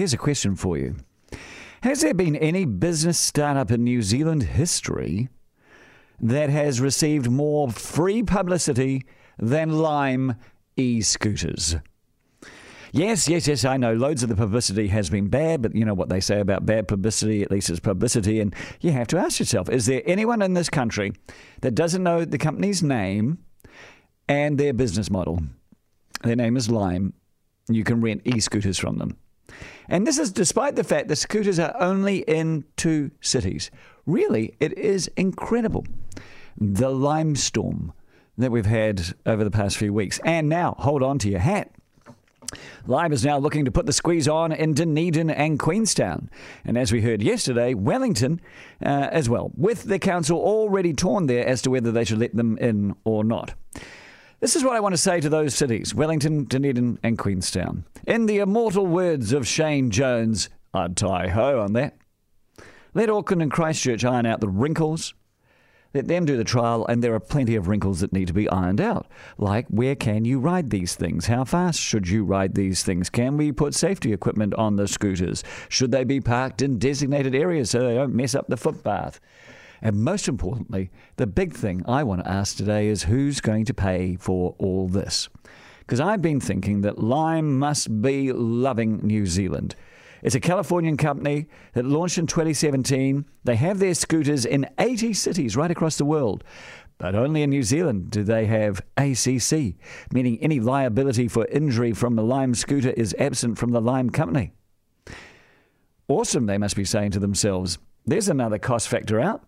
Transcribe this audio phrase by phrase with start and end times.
[0.00, 0.96] here's a question for you
[1.82, 5.28] Has there been any business startup in New Zealand history
[6.18, 9.04] that has received more free publicity
[9.38, 10.36] than Lime
[10.74, 11.76] e scooters?
[12.92, 13.92] Yes, yes, yes, I know.
[13.92, 16.88] Loads of the publicity has been bad, but you know what they say about bad
[16.88, 18.40] publicity, at least it's publicity.
[18.40, 21.12] And you have to ask yourself is there anyone in this country
[21.60, 23.36] that doesn't know the company's name
[24.26, 25.40] and their business model?
[26.22, 27.12] Their name is Lime.
[27.68, 29.18] You can rent e scooters from them.
[29.88, 33.70] And this is despite the fact that scooters are only in two cities.
[34.06, 35.84] Really, it is incredible.
[36.56, 37.92] The limestorm
[38.38, 40.20] that we've had over the past few weeks.
[40.24, 41.72] And now, hold on to your hat
[42.86, 46.30] Lime is now looking to put the squeeze on in Dunedin and Queenstown.
[46.64, 48.40] And as we heard yesterday, Wellington
[48.84, 52.34] uh, as well, with the council already torn there as to whether they should let
[52.34, 53.54] them in or not.
[54.40, 57.84] This is what I want to say to those cities Wellington, Dunedin, and Queenstown.
[58.06, 61.98] In the immortal words of Shane Jones, I'd tai-hoa on that.
[62.94, 65.12] Let Auckland and Christchurch iron out the wrinkles,
[65.92, 68.48] let them do the trial, and there are plenty of wrinkles that need to be
[68.48, 69.08] ironed out.
[69.36, 71.26] Like, where can you ride these things?
[71.26, 73.10] How fast should you ride these things?
[73.10, 75.44] Can we put safety equipment on the scooters?
[75.68, 79.20] Should they be parked in designated areas so they don't mess up the footpath?
[79.82, 83.74] And most importantly, the big thing I want to ask today is who's going to
[83.74, 85.28] pay for all this?
[85.80, 89.74] Because I've been thinking that Lime must be loving New Zealand.
[90.22, 93.24] It's a Californian company that launched in 2017.
[93.44, 96.44] They have their scooters in 80 cities right across the world.
[96.98, 99.76] But only in New Zealand do they have ACC,
[100.12, 104.52] meaning any liability for injury from the Lime scooter is absent from the Lime company.
[106.08, 107.78] Awesome, they must be saying to themselves.
[108.04, 109.42] There's another cost factor out.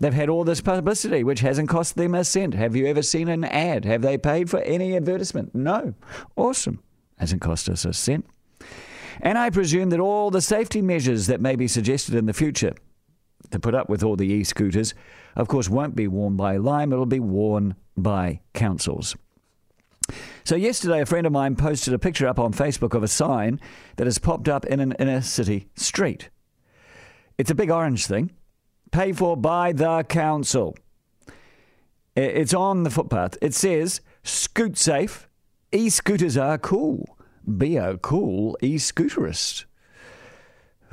[0.00, 2.54] They've had all this publicity, which hasn't cost them a cent.
[2.54, 3.84] Have you ever seen an ad?
[3.84, 5.54] Have they paid for any advertisement?
[5.54, 5.94] No.
[6.36, 6.80] Awesome.
[7.18, 8.24] Hasn't cost us a cent.
[9.20, 12.74] And I presume that all the safety measures that may be suggested in the future
[13.50, 14.94] to put up with all the e scooters,
[15.34, 19.16] of course, won't be worn by Lime, it'll be worn by councils.
[20.44, 23.60] So, yesterday, a friend of mine posted a picture up on Facebook of a sign
[23.96, 26.30] that has popped up in an inner city street.
[27.36, 28.30] It's a big orange thing,
[28.90, 30.76] paid for by the council.
[32.16, 33.38] It's on the footpath.
[33.40, 35.28] It says, Scoot safe,
[35.72, 37.18] e scooters are cool
[37.56, 39.64] be a cool e scooterist.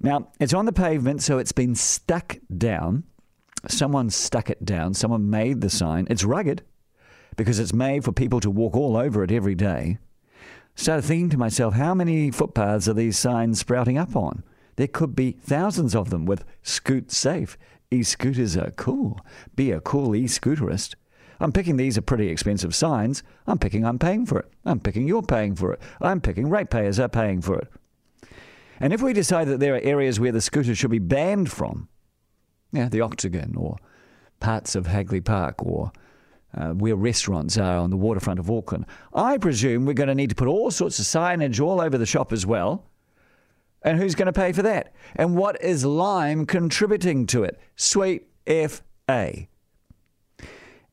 [0.00, 3.04] now, it's on the pavement, so it's been stuck down.
[3.66, 4.94] Someone stuck it down.
[4.94, 6.06] Someone made the sign.
[6.08, 6.62] It's rugged
[7.36, 9.98] because it's made for people to walk all over it every day.
[10.76, 14.44] Started thinking to myself, how many footpaths are these signs sprouting up on?
[14.78, 17.58] There could be thousands of them with scoot safe.
[17.90, 19.18] E scooters are cool.
[19.56, 20.94] Be a cool e scooterist.
[21.40, 23.24] I'm picking these are pretty expensive signs.
[23.48, 24.46] I'm picking I'm paying for it.
[24.64, 25.80] I'm picking you're paying for it.
[26.00, 27.66] I'm picking ratepayers are paying for it.
[28.78, 31.88] And if we decide that there are areas where the scooter should be banned from,
[32.70, 33.78] yeah, the Octagon or
[34.38, 35.90] parts of Hagley Park or
[36.56, 40.30] uh, where restaurants are on the waterfront of Auckland, I presume we're going to need
[40.30, 42.84] to put all sorts of signage all over the shop as well.
[43.82, 44.94] And who's going to pay for that?
[45.14, 47.60] And what is Lime contributing to it?
[47.76, 49.46] Sweet FA.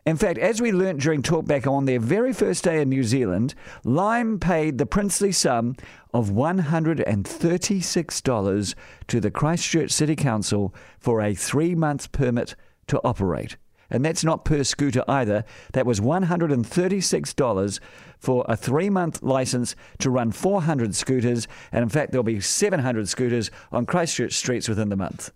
[0.05, 3.55] In fact, as we learnt during Talkback on their very first day in New Zealand,
[3.83, 5.75] Lime paid the princely sum
[6.13, 8.75] of $136
[9.07, 13.57] to the Christchurch City Council for a three month permit to operate.
[13.89, 15.45] And that's not per scooter either.
[15.73, 17.79] That was $136
[18.17, 21.47] for a three month license to run 400 scooters.
[21.71, 25.31] And in fact, there'll be 700 scooters on Christchurch streets within the month.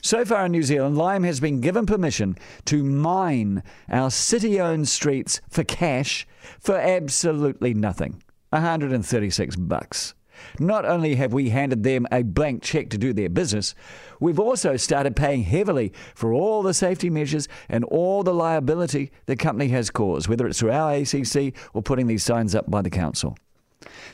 [0.00, 4.88] So far in New Zealand, Lime has been given permission to mine our city owned
[4.88, 6.26] streets for cash
[6.60, 10.14] for absolutely nothing 136 bucks.
[10.58, 13.74] Not only have we handed them a blank check to do their business,
[14.20, 19.36] we've also started paying heavily for all the safety measures and all the liability the
[19.36, 22.90] company has caused, whether it's through our ACC or putting these signs up by the
[22.90, 23.36] council.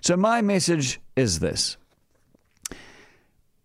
[0.01, 1.77] So, my message is this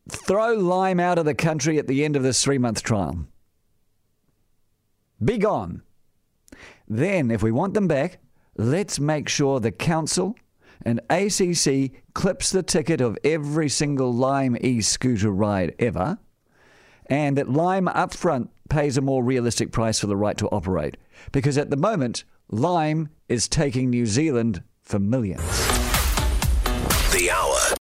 [0.09, 3.25] throw Lime out of the country at the end of this three month trial.
[5.23, 5.83] Be gone.
[6.87, 8.19] Then, if we want them back,
[8.57, 10.35] let's make sure the council
[10.85, 16.17] and ACC clips the ticket of every single Lime e scooter ride ever,
[17.07, 20.95] and that Lime upfront pays a more realistic price for the right to operate.
[21.31, 25.41] Because at the moment, Lime is taking New Zealand for millions.
[27.11, 27.75] The Hour